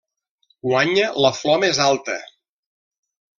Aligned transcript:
Guanya 0.69 1.09
la 1.25 1.31
flor 1.41 1.61
més 1.65 1.83
alta. 1.89 2.17